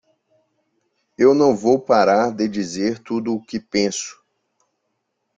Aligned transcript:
Eu 1.15 1.35
não 1.35 1.55
vou 1.55 1.79
parar 1.79 2.31
de 2.31 2.47
dizer 2.47 2.97
tudo 2.97 3.35
o 3.35 3.39
que 3.43 3.59
penso. 3.59 4.19